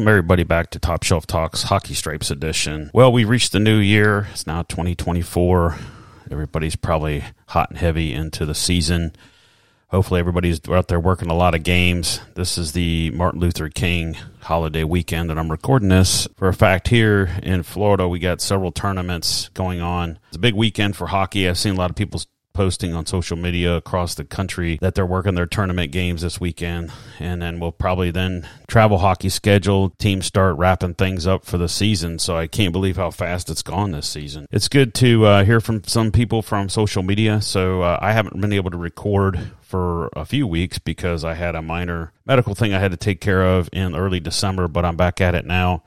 [0.00, 2.90] Welcome everybody back to Top Shelf Talks Hockey Stripes edition.
[2.94, 4.28] Well, we reached the new year.
[4.32, 5.76] It's now 2024.
[6.30, 9.12] Everybody's probably hot and heavy into the season.
[9.88, 12.18] Hopefully, everybody's out there working a lot of games.
[12.34, 16.88] This is the Martin Luther King holiday weekend, and I'm recording this for a fact
[16.88, 18.08] here in Florida.
[18.08, 20.18] We got several tournaments going on.
[20.28, 21.46] It's a big weekend for hockey.
[21.46, 25.06] I've seen a lot of people posting on social media across the country that they're
[25.06, 26.92] working their tournament games this weekend.
[27.18, 31.68] And then we'll probably then travel hockey schedule, teams start wrapping things up for the
[31.68, 32.18] season.
[32.18, 34.46] So I can't believe how fast it's gone this season.
[34.50, 37.40] It's good to uh, hear from some people from social media.
[37.40, 41.54] So uh, I haven't been able to record for a few weeks because I had
[41.54, 44.96] a minor medical thing I had to take care of in early December, but I'm
[44.96, 45.82] back at it now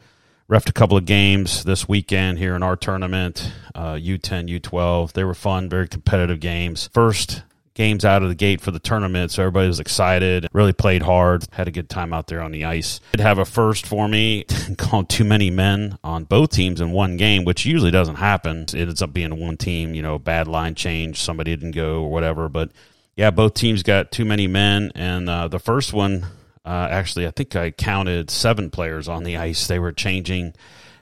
[0.49, 5.13] refed a couple of games this weekend here in our tournament, uh, U10, U12.
[5.13, 6.89] They were fun, very competitive games.
[6.94, 10.47] First games out of the gate for the tournament, so everybody was excited.
[10.53, 11.45] Really played hard.
[11.52, 13.00] Had a good time out there on the ice.
[13.13, 14.44] Did have a first for me
[14.77, 18.63] called too many men on both teams in one game, which usually doesn't happen.
[18.63, 22.11] It ends up being one team, you know, bad line change, somebody didn't go or
[22.11, 22.50] whatever.
[22.50, 22.72] But
[23.16, 26.25] yeah, both teams got too many men, and uh, the first one
[26.66, 29.67] uh, actually, I think I counted seven players on the ice.
[29.67, 30.53] They were changing,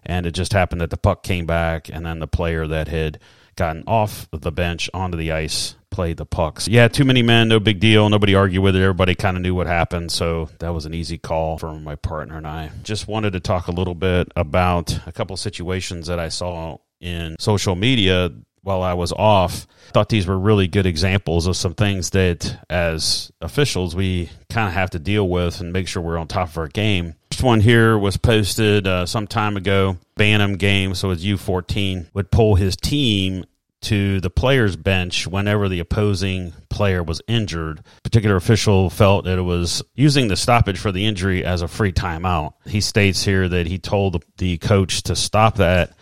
[0.03, 3.19] and it just happened that the puck came back, and then the player that had
[3.55, 6.67] gotten off the bench onto the ice played the pucks.
[6.67, 8.09] Yeah, too many men, no big deal.
[8.09, 8.81] Nobody argued with it.
[8.81, 12.37] Everybody kind of knew what happened, so that was an easy call for my partner
[12.37, 12.71] and I.
[12.81, 17.35] Just wanted to talk a little bit about a couple situations that I saw in
[17.39, 18.31] social media
[18.63, 19.67] while I was off.
[19.93, 24.73] Thought these were really good examples of some things that, as officials, we kind of
[24.73, 27.15] have to deal with and make sure we're on top of our game.
[27.31, 29.97] First one here was posted uh, some time ago.
[30.15, 33.45] Bantam game, so it's U14, would pull his team
[33.81, 37.83] to the player's bench whenever the opposing player was injured.
[38.03, 41.91] Particular official felt that it was using the stoppage for the injury as a free
[41.91, 42.53] timeout.
[42.65, 45.93] He states here that he told the coach to stop that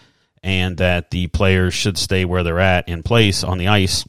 [0.44, 4.06] and that the players should stay where they're at in place on the ice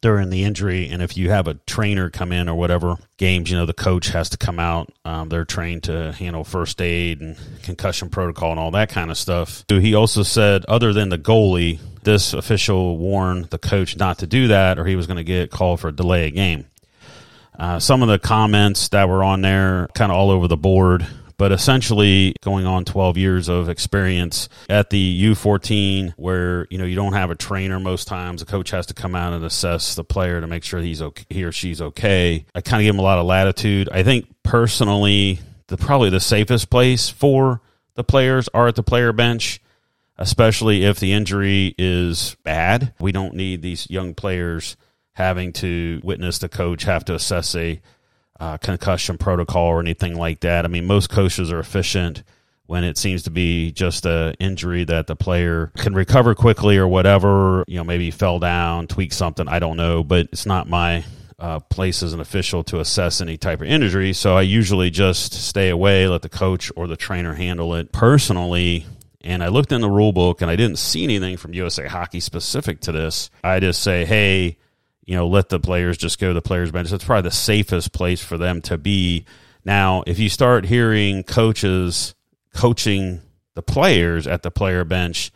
[0.00, 0.88] during the injury.
[0.88, 4.08] And if you have a trainer come in or whatever games, you know, the coach
[4.08, 4.92] has to come out.
[5.04, 9.18] Um, they're trained to handle first aid and concussion protocol and all that kind of
[9.18, 9.64] stuff.
[9.68, 14.26] So he also said, other than the goalie, this official warned the coach not to
[14.26, 16.66] do that or he was going to get called for a delay of game.
[17.58, 21.06] Uh, some of the comments that were on there, kind of all over the board,
[21.38, 26.94] but essentially going on 12 years of experience at the U14 where you know you
[26.94, 28.40] don't have a trainer most times.
[28.40, 31.24] The coach has to come out and assess the player to make sure he's okay,
[31.28, 32.44] he or she's okay.
[32.54, 33.88] I kind of give him a lot of latitude.
[33.90, 37.60] I think personally the probably the safest place for
[37.94, 39.60] the players are at the player bench
[40.18, 42.94] especially if the injury is bad.
[42.98, 44.76] We don't need these young players
[45.12, 47.80] having to witness the coach have to assess a
[48.40, 50.64] uh, concussion protocol or anything like that.
[50.64, 52.22] I mean, most coaches are efficient
[52.66, 56.88] when it seems to be just a injury that the player can recover quickly or
[56.88, 57.64] whatever.
[57.66, 59.48] You know, maybe fell down, tweak something.
[59.48, 61.04] I don't know, but it's not my
[61.38, 64.12] uh, place as an official to assess any type of injury.
[64.12, 67.92] So I usually just stay away, let the coach or the trainer handle it.
[67.92, 68.86] Personally,
[69.20, 72.20] and I looked in the rule book and I didn't see anything from USA Hockey
[72.20, 73.30] specific to this.
[73.44, 74.58] I just say, hey,
[75.06, 76.90] you know, let the players just go to the players' bench.
[76.90, 79.24] That's probably the safest place for them to be.
[79.64, 82.14] Now, if you start hearing coaches
[82.52, 83.20] coaching
[83.54, 85.30] the players at the player bench,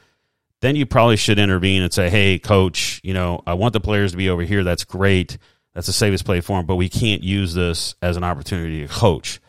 [0.60, 4.10] then you probably should intervene and say, hey, coach, you know, I want the players
[4.10, 4.64] to be over here.
[4.64, 5.38] That's great.
[5.74, 8.92] That's the safest play for them, but we can't use this as an opportunity to
[8.92, 9.40] coach.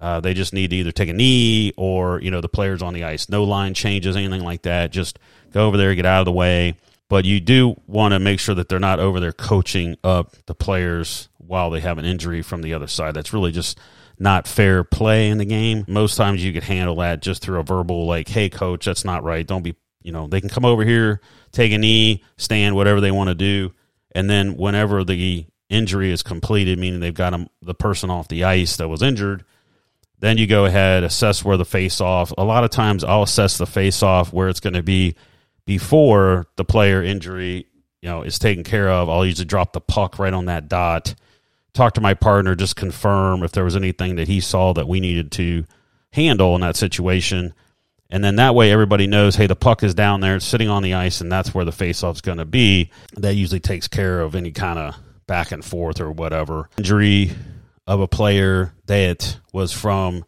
[0.00, 2.94] Uh, they just need to either take a knee or, you know, the players on
[2.94, 3.28] the ice.
[3.28, 4.90] No line changes, anything like that.
[4.90, 5.18] Just
[5.52, 6.74] go over there, get out of the way
[7.10, 10.54] but you do want to make sure that they're not over there coaching up the
[10.54, 13.14] players while they have an injury from the other side.
[13.14, 13.76] That's really just
[14.16, 15.84] not fair play in the game.
[15.88, 19.24] Most times you could handle that just through a verbal, like, hey, coach, that's not
[19.24, 19.44] right.
[19.44, 21.20] Don't be, you know, they can come over here,
[21.50, 23.72] take a knee, stand, whatever they want to do.
[24.12, 28.44] And then whenever the injury is completed, meaning they've got them, the person off the
[28.44, 29.44] ice that was injured,
[30.20, 32.32] then you go ahead, assess where the face off.
[32.38, 35.16] A lot of times I'll assess the face off where it's going to be
[35.66, 37.66] before the player injury,
[38.02, 41.14] you know, is taken care of, I'll usually drop the puck right on that dot.
[41.72, 45.00] Talk to my partner, just confirm if there was anything that he saw that we
[45.00, 45.64] needed to
[46.12, 47.54] handle in that situation.
[48.10, 50.82] And then that way everybody knows, hey, the puck is down there, it's sitting on
[50.82, 52.90] the ice, and that's where the faceoff's going to be.
[53.16, 54.96] That usually takes care of any kind of
[55.28, 56.68] back and forth or whatever.
[56.76, 57.30] Injury
[57.86, 60.24] of a player that was from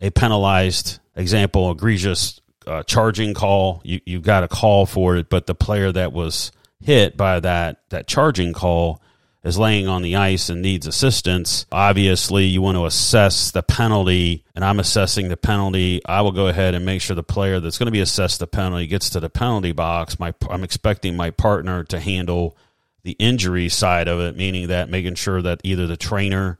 [0.00, 3.80] a penalized example, egregious uh, charging call.
[3.84, 7.80] You you got a call for it, but the player that was hit by that
[7.90, 9.00] that charging call
[9.44, 14.44] is laying on the ice and needs assistance, obviously you want to assess the penalty,
[14.54, 16.00] and I'm assessing the penalty.
[16.06, 18.46] I will go ahead and make sure the player that's going to be assessed the
[18.46, 20.20] penalty gets to the penalty box.
[20.20, 22.56] My, I'm expecting my partner to handle
[23.02, 26.58] the injury side of it, meaning that making sure that either the trainer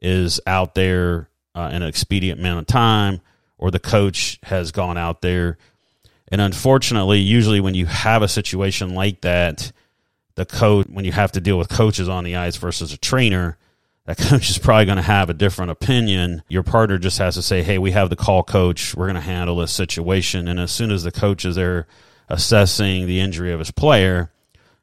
[0.00, 3.20] is out there uh, in an expedient amount of time
[3.60, 5.58] or the coach has gone out there.
[6.28, 9.70] And unfortunately, usually when you have a situation like that,
[10.34, 13.58] the coach when you have to deal with coaches on the ice versus a trainer
[14.06, 16.42] that coach is probably going to have a different opinion.
[16.48, 18.94] Your partner just has to say hey we have the call coach.
[18.94, 20.48] We're going to handle this situation.
[20.48, 21.86] And as soon as the coach is there
[22.28, 24.32] assessing the injury of his player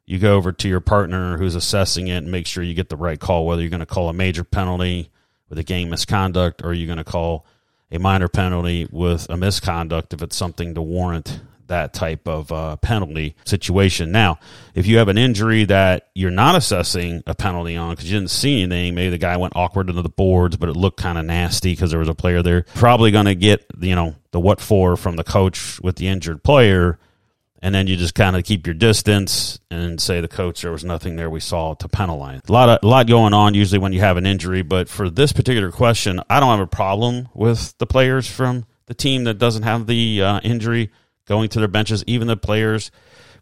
[0.08, 2.96] you go over to your partner who's assessing it and make sure you get the
[2.96, 5.10] right call whether you're going to call a major penalty
[5.48, 7.46] with a game misconduct or you're going to call
[7.90, 12.76] a minor penalty with a misconduct if it's something to warrant that type of uh,
[12.76, 14.10] penalty situation.
[14.10, 14.38] Now,
[14.74, 18.30] if you have an injury that you're not assessing a penalty on because you didn't
[18.30, 21.24] see anything, maybe the guy went awkward into the boards, but it looked kind of
[21.24, 24.60] nasty because there was a player there, probably going to get you know the what
[24.60, 26.98] for from the coach with the injured player.
[27.60, 30.84] And then you just kind of keep your distance and say the coach there was
[30.84, 32.40] nothing there we saw to penalize.
[32.48, 35.10] A lot of a lot going on usually when you have an injury, but for
[35.10, 39.38] this particular question, I don't have a problem with the players from the team that
[39.38, 40.90] doesn't have the uh, injury
[41.26, 42.04] going to their benches.
[42.06, 42.92] Even the players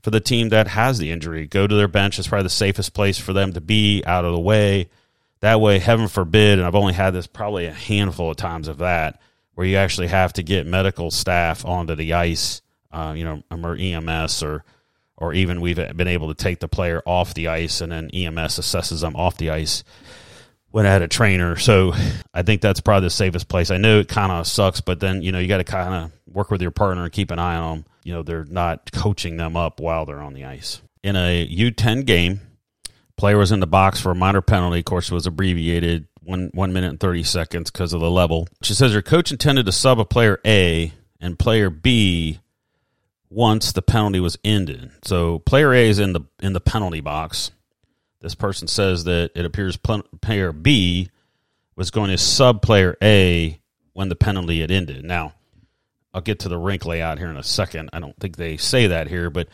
[0.03, 2.19] for the team that has the injury go to their bench.
[2.19, 4.89] It's probably the safest place for them to be out of the way.
[5.41, 8.79] That way, heaven forbid, and I've only had this probably a handful of times of
[8.79, 9.21] that,
[9.55, 12.63] where you actually have to get medical staff onto the ice,
[12.93, 14.65] uh, you know, or EMS or
[15.19, 18.59] or even we've been able to take the player off the ice and then EMS
[18.59, 19.83] assesses them off the ice
[20.71, 21.57] when I had a trainer.
[21.57, 21.95] So
[22.35, 23.71] I think that's probably the safest place.
[23.71, 26.13] I know it kind of sucks, but then, you know, you got to kind of
[26.27, 27.85] work with your partner and keep an eye on them.
[28.05, 30.83] You know, they're not coaching them up while they're on the ice.
[31.03, 32.41] In a U10 game,
[33.17, 34.81] player was in the box for a minor penalty.
[34.81, 38.49] Of course, it was abbreviated one one minute and 30 seconds because of the level.
[38.63, 42.41] She says her coach intended to sub a player A and player B
[43.31, 44.91] once the penalty was ended.
[45.03, 47.51] So player A is in the in the penalty box
[48.27, 51.11] this person says that it appears player B
[51.77, 53.61] was going to sub player A
[53.93, 55.05] when the penalty had ended.
[55.05, 55.35] Now,
[56.13, 57.91] I'll get to the rink layout here in a second.
[57.93, 59.49] I don't think they say that here, but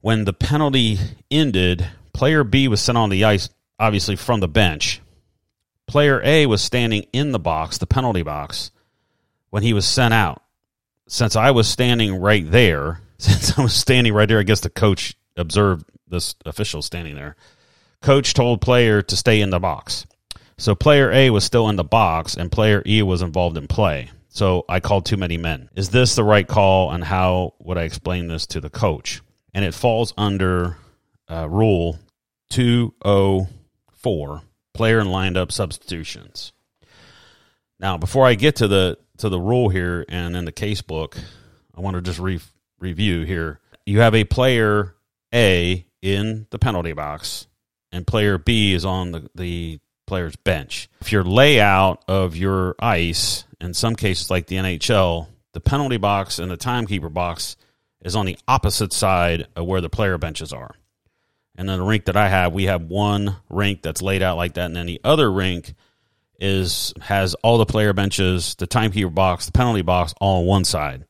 [0.00, 0.98] when the penalty
[1.30, 5.02] ended, player B was sent on the ice, obviously from the bench.
[5.86, 8.70] Player A was standing in the box, the penalty box,
[9.50, 10.42] when he was sent out.
[11.08, 14.70] Since I was standing right there, since I was standing right there, I guess the
[14.70, 17.34] coach observed this official standing there.
[18.00, 20.06] Coach told player to stay in the box.
[20.56, 24.10] So player A was still in the box and player E was involved in play.
[24.28, 25.68] So I called too many men.
[25.74, 29.20] Is this the right call and how would I explain this to the coach?
[29.54, 30.76] And it falls under
[31.28, 31.98] uh, rule
[32.50, 34.42] 204
[34.74, 36.52] player and lined up substitutions.
[37.80, 41.16] Now, before I get to the to the rule here and in the case book,
[41.74, 42.40] I want to just re-
[42.78, 43.60] review here.
[43.86, 44.94] You have a player
[45.34, 47.46] A in the penalty box
[47.92, 50.88] and player B is on the, the player's bench.
[51.00, 56.38] If your layout of your ice, in some cases like the NHL, the penalty box
[56.38, 57.56] and the timekeeper box
[58.02, 60.74] is on the opposite side of where the player benches are.
[61.56, 64.54] And then the rink that I have, we have one rink that's laid out like
[64.54, 65.74] that, and then the other rink
[66.38, 70.64] is has all the player benches, the timekeeper box, the penalty box all on one
[70.64, 71.04] side.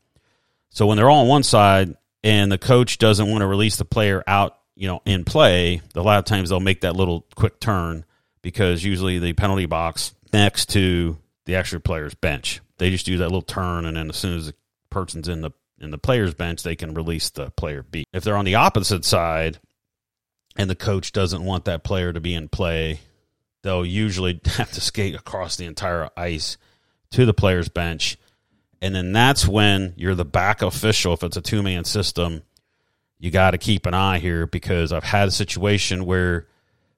[0.70, 3.84] So when they're all on one side and the coach doesn't want to release the
[3.84, 7.58] player out you know, in play, a lot of times they'll make that little quick
[7.58, 8.04] turn
[8.42, 12.60] because usually the penalty box next to the actual player's bench.
[12.78, 14.54] They just do that little turn, and then as soon as the
[14.88, 18.04] person's in the in the player's bench, they can release the player B.
[18.12, 19.58] If they're on the opposite side,
[20.56, 23.00] and the coach doesn't want that player to be in play,
[23.68, 26.56] they'll usually have to skate across the entire ice
[27.10, 28.16] to the player's bench.
[28.80, 32.42] And then that's when you're the back official, if it's a two man system,
[33.18, 36.46] you got to keep an eye here because I've had a situation where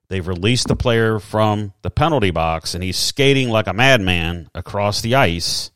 [0.07, 5.01] they've released the player from the penalty box and he's skating like a madman across
[5.01, 5.71] the ice.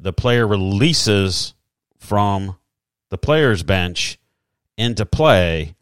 [0.00, 1.54] The player releases
[1.98, 2.56] from
[3.10, 4.18] the player's bench
[4.76, 5.76] into play.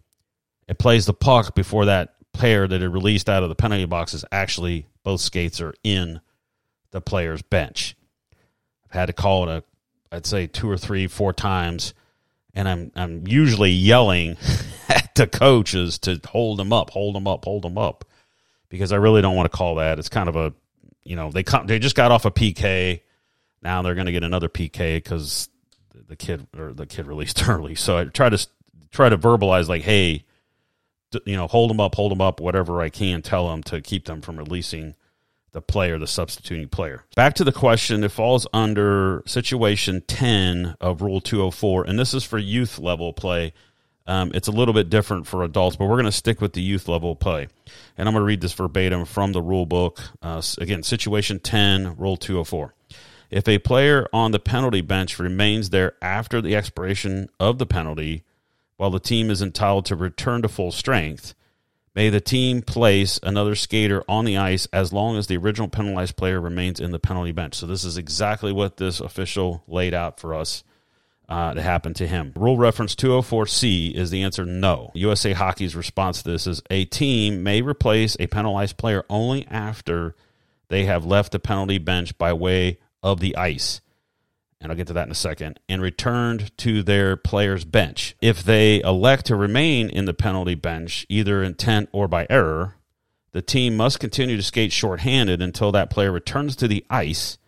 [0.69, 4.15] It plays the puck before that player that had released out of the penalty box
[4.15, 6.21] is actually both skates are in
[6.91, 7.97] the player's bench.
[8.87, 9.65] I've had to call it a,
[10.15, 11.95] I'd say two or three, four times
[12.55, 14.37] and I'm I'm usually yelling
[14.89, 18.05] at the coaches to hold them up, hold them up, hold them up,
[18.69, 19.99] because I really don't want to call that.
[19.99, 20.53] It's kind of a,
[21.05, 23.03] you know, they come, they just got off a PK,
[23.63, 25.49] now they're going to get another PK because
[26.09, 27.75] the kid or the kid released early.
[27.75, 28.47] So I try to
[28.91, 30.25] try to verbalize like, hey,
[31.25, 34.07] you know, hold them up, hold them up, whatever I can tell them to keep
[34.07, 34.95] them from releasing
[35.53, 37.05] the player, the substituting player.
[37.17, 42.25] Back to the question, it falls under situation 10 of Rule 204, and this is
[42.25, 43.53] for youth level play.
[44.07, 46.63] Um, it's a little bit different for adults, but we're going to stick with the
[46.63, 47.49] youth level play.
[47.97, 50.01] And I'm going to read this verbatim from the rule book.
[50.23, 52.75] Uh, again, situation 10, Rule 204.
[53.31, 58.25] If a player on the penalty bench remains there after the expiration of the penalty,
[58.79, 61.35] while the team is entitled to return to full strength,
[61.95, 66.17] may the team place another skater on the ice as long as the original penalized
[66.17, 67.57] player remains in the penalty bench.
[67.57, 70.65] So, this is exactly what this official laid out for us
[71.29, 72.33] uh, to happen to him.
[72.37, 74.91] Rule reference 204C is the answer no.
[74.95, 80.15] USA Hockey's response to this is a team may replace a penalized player only after
[80.69, 83.81] they have left the penalty bench by way of the ice.
[84.61, 88.17] And I'll get to that in a second, and returned to their player's bench.
[88.21, 92.75] If they elect to remain in the penalty bench, either intent or by error,
[93.31, 97.39] the team must continue to skate shorthanded until that player returns to the ice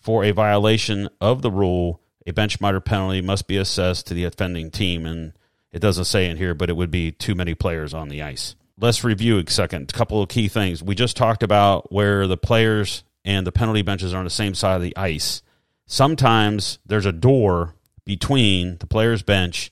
[0.00, 4.24] for a violation of the rule a bench minor penalty must be assessed to the
[4.24, 5.06] offending team.
[5.06, 5.32] And
[5.72, 8.56] it doesn't say in here, but it would be too many players on the ice.
[8.78, 9.90] Let's review a second.
[9.90, 10.82] A couple of key things.
[10.82, 14.54] We just talked about where the players and the penalty benches are on the same
[14.54, 15.42] side of the ice.
[15.86, 17.74] Sometimes there's a door
[18.04, 19.70] between the player's bench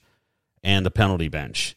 [0.63, 1.75] and the penalty bench.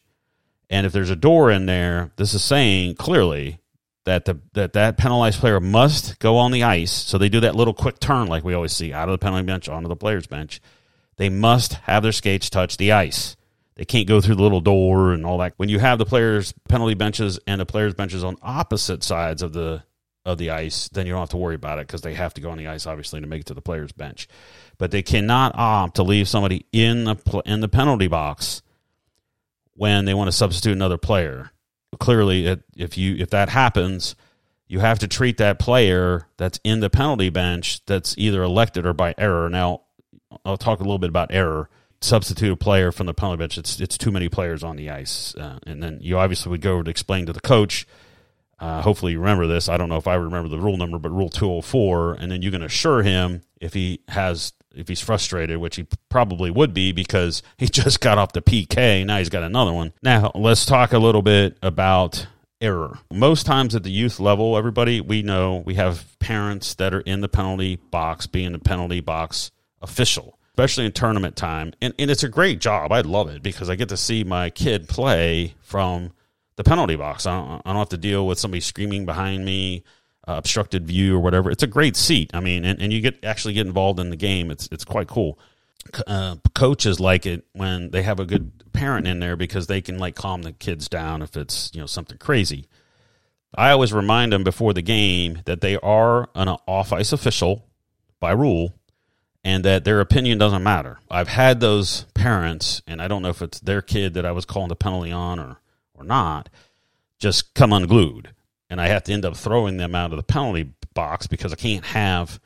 [0.69, 3.59] And if there's a door in there, this is saying clearly
[4.05, 6.91] that the that that penalized player must go on the ice.
[6.91, 9.45] So they do that little quick turn like we always see out of the penalty
[9.45, 10.61] bench onto the player's bench.
[11.17, 13.35] They must have their skates touch the ice.
[13.75, 15.53] They can't go through the little door and all that.
[15.57, 19.53] When you have the players penalty benches and the players benches on opposite sides of
[19.53, 19.83] the
[20.29, 22.41] of the ice, then you don't have to worry about it because they have to
[22.41, 24.27] go on the ice obviously to make it to the players bench.
[24.77, 28.61] But they cannot opt to leave somebody in the in the penalty box
[29.73, 31.51] when they want to substitute another player.
[31.99, 34.15] Clearly it, if you if that happens
[34.67, 38.93] you have to treat that player that's in the penalty bench that's either elected or
[38.93, 39.49] by error.
[39.49, 39.81] Now
[40.45, 41.69] i'll talk a little bit about error.
[42.01, 45.33] Substitute a player from the penalty bench it's it's too many players on the ice
[45.35, 47.87] uh, and then you obviously would go over to explain to the coach
[48.59, 51.09] uh, hopefully you remember this i don't know if i remember the rule number but
[51.09, 55.75] rule 204 and then you can assure him if he has if he's frustrated, which
[55.75, 59.05] he probably would be because he just got off the PK.
[59.05, 59.93] Now he's got another one.
[60.01, 62.27] Now let's talk a little bit about
[62.61, 62.99] error.
[63.11, 67.21] Most times at the youth level, everybody, we know we have parents that are in
[67.21, 69.51] the penalty box, being the penalty box
[69.81, 71.73] official, especially in tournament time.
[71.81, 72.91] And, and it's a great job.
[72.91, 76.11] I love it because I get to see my kid play from
[76.59, 77.25] the penalty box.
[77.25, 79.85] I don't, I don't have to deal with somebody screaming behind me
[80.27, 81.49] uh, obstructed view or whatever.
[81.49, 82.31] It's a great seat.
[82.33, 84.51] I mean, and, and you get actually get involved in the game.
[84.51, 85.39] It's it's quite cool.
[86.05, 89.97] Uh, coaches like it when they have a good parent in there because they can
[89.97, 92.67] like calm the kids down if it's you know something crazy.
[93.55, 97.65] I always remind them before the game that they are an off ice official
[98.19, 98.73] by rule
[99.45, 100.99] and that their opinion doesn't matter.
[101.09, 104.43] I've had those parents, and I don't know if it's their kid that I was
[104.43, 105.61] calling the penalty on or,
[105.99, 106.49] or not,
[107.19, 108.33] just come unglued
[108.69, 111.55] and I have to end up throwing them out of the penalty box because I
[111.55, 112.39] can't have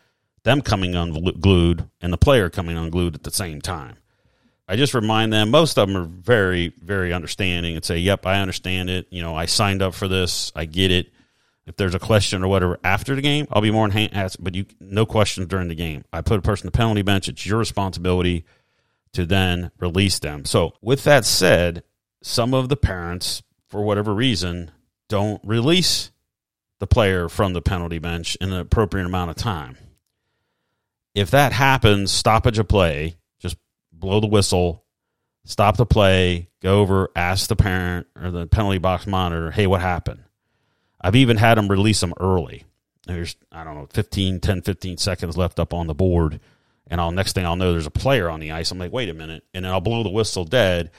[0.43, 3.95] them coming unglued and the player coming unglued at the same time.
[4.67, 8.39] I just remind them, most of them are very, very understanding and say, Yep, I
[8.39, 9.07] understand it.
[9.09, 10.51] You know, I signed up for this.
[10.55, 11.11] I get it.
[11.65, 14.35] If there's a question or whatever after the game, I'll be more than happy.
[14.39, 16.05] But you, no questions during the game.
[16.11, 17.27] I put a person on the penalty bench.
[17.27, 18.45] It's your responsibility
[19.13, 20.43] to then release them.
[20.45, 21.83] So, with that said,
[22.23, 24.71] some of the parents, for whatever reason,
[25.09, 26.09] don't release
[26.79, 29.77] the player from the penalty bench in an appropriate amount of time.
[31.13, 33.57] If that happens, stoppage of play, just
[33.91, 34.83] blow the whistle,
[35.45, 39.81] stop the play, go over, ask the parent or the penalty box monitor, hey, what
[39.81, 40.23] happened?
[40.99, 42.63] I've even had them release them early.
[43.05, 46.39] There's, I don't know, 15, 10, 15 seconds left up on the board.
[46.87, 48.71] And I'll next thing I'll know there's a player on the ice.
[48.71, 49.43] I'm like, wait a minute.
[49.53, 50.91] And then I'll blow the whistle dead.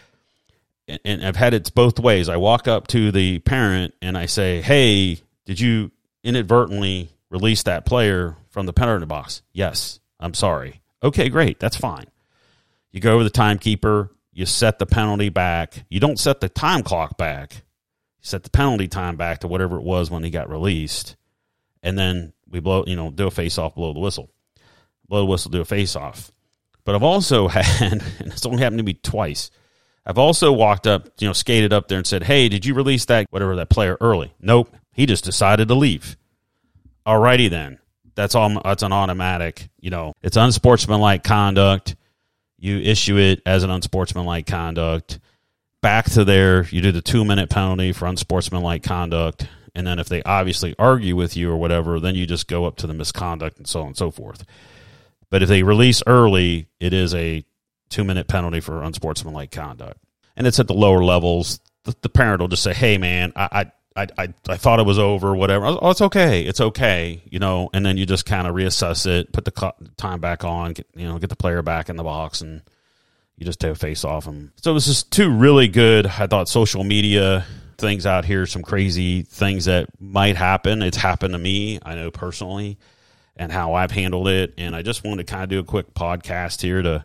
[0.87, 2.29] And, I've had it both ways.
[2.29, 5.91] I walk up to the parent and I say, hey, did you
[6.23, 9.43] inadvertently release that player from the penalty box?
[9.53, 10.01] Yes.
[10.21, 10.83] I'm sorry.
[11.03, 11.59] Okay, great.
[11.59, 12.07] That's fine.
[12.93, 15.85] You go over the timekeeper, you set the penalty back.
[15.89, 17.55] You don't set the time clock back.
[17.55, 21.17] You set the penalty time back to whatever it was when he got released.
[21.83, 24.31] And then we blow, you know, do a face off, blow the whistle.
[25.09, 26.33] Blow the whistle, do a face off.
[26.85, 29.51] But I've also had, and it's only happened to me twice.
[30.07, 33.07] I've also walked up, you know, skated up there and said, Hey, did you release
[33.07, 34.35] that, whatever, that player early?
[34.41, 34.75] Nope.
[34.93, 36.17] He just decided to leave.
[37.07, 37.79] Alrighty then.
[38.15, 38.61] That's all.
[38.63, 39.69] That's an automatic.
[39.81, 41.97] You know, it's unsportsmanlike conduct.
[42.59, 45.19] You issue it as an unsportsmanlike conduct.
[45.83, 49.49] back to there, you do the two minute penalty for unsportsmanlike conduct.
[49.75, 52.77] And then if they obviously argue with you or whatever, then you just go up
[52.77, 54.45] to the misconduct and so on and so forth.
[55.31, 57.45] But if they release early, it is a
[57.89, 59.99] two minute penalty for unsportsmanlike conduct.
[60.37, 61.61] And it's at the lower levels.
[61.85, 64.99] The, the parent will just say, hey, man, I, I, I, I thought it was
[64.99, 65.67] over, whatever.
[65.67, 66.43] Oh, it's okay.
[66.43, 67.23] It's okay.
[67.31, 70.73] You know, and then you just kind of reassess it, put the time back on,
[70.73, 72.63] get, you know, get the player back in the box and
[73.37, 74.53] you just take a face off them.
[74.57, 77.47] So this is two really good, I thought, social media
[77.79, 80.83] things out here, some crazy things that might happen.
[80.83, 82.79] It's happened to me, I know personally,
[83.37, 84.55] and how I've handled it.
[84.59, 87.05] And I just wanted to kind of do a quick podcast here to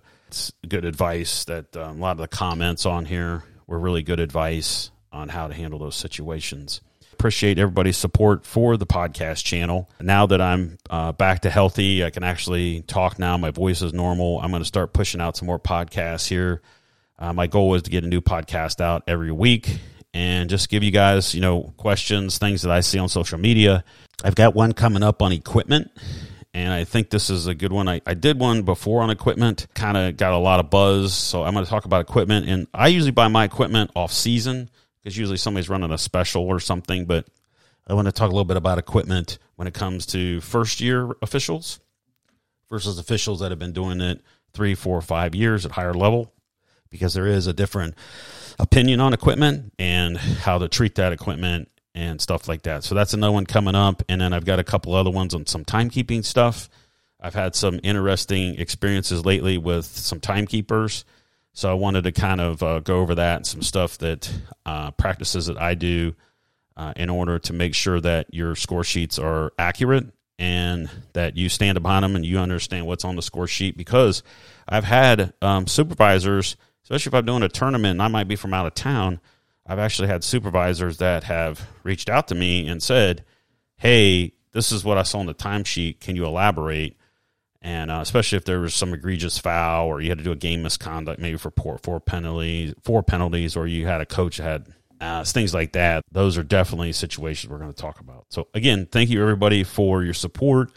[0.68, 4.92] good advice that um, a lot of the comments on here were really good advice
[5.12, 6.82] on how to handle those situations
[7.20, 9.90] appreciate everybody's support for the podcast channel.
[10.00, 13.36] Now that I'm uh, back to healthy, I can actually talk now.
[13.36, 14.40] My voice is normal.
[14.40, 16.62] I'm going to start pushing out some more podcasts here.
[17.18, 19.80] Uh, my goal is to get a new podcast out every week
[20.14, 23.84] and just give you guys, you know, questions, things that I see on social media.
[24.24, 25.92] I've got one coming up on equipment
[26.54, 27.88] and I think this is a good one.
[27.88, 31.14] I, I did one before on equipment, kind of got a lot of buzz.
[31.14, 32.50] So I'm going to talk about equipment.
[32.50, 36.60] And I usually buy my equipment off season because usually somebody's running a special or
[36.60, 37.06] something.
[37.06, 37.28] But
[37.88, 41.12] I want to talk a little bit about equipment when it comes to first year
[41.22, 41.80] officials
[42.70, 44.22] versus officials that have been doing it
[44.54, 46.34] three, four, five years at higher level,
[46.90, 47.94] because there is a different
[48.58, 52.84] opinion on equipment and how to treat that equipment and stuff like that.
[52.84, 54.04] So that's another one coming up.
[54.08, 56.70] And then I've got a couple other ones on some timekeeping stuff.
[57.20, 61.04] I've had some interesting experiences lately with some timekeepers
[61.54, 64.32] so I wanted to kind of uh, go over that and some stuff that
[64.66, 66.16] uh, practices that I do
[66.78, 70.06] uh, in order to make sure that your score sheets are accurate
[70.38, 73.76] and that you stand upon them and you understand what's on the score sheet.
[73.76, 74.24] Because
[74.70, 78.54] I've had um, supervisors, especially if I'm doing a tournament and I might be from
[78.54, 79.20] out of town,
[79.70, 83.24] I've actually had supervisors that have reached out to me and said,
[83.78, 86.00] "Hey, this is what I saw on the timesheet.
[86.00, 86.98] Can you elaborate?"
[87.62, 90.36] and uh, especially if there was some egregious foul or you had to do a
[90.36, 94.68] game misconduct, maybe for four, four penalties, four penalties, or you had a coach had
[95.02, 96.04] uh, things like that.
[96.12, 98.26] Those are definitely situations we're going to talk about.
[98.30, 100.72] So again, thank you everybody for your support.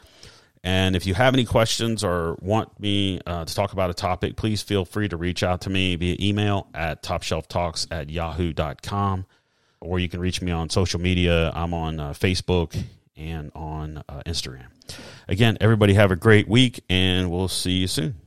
[0.64, 4.36] And if you have any questions or want me uh, to talk about a topic,
[4.36, 9.26] please feel free to reach out to me via email at topshelftalks at yahoo.com.
[9.80, 11.50] Or you can reach me on social media.
[11.52, 12.80] I'm on uh, Facebook
[13.16, 14.66] and on uh, Instagram.
[15.26, 18.21] Again, everybody have a great week, and we'll see you soon.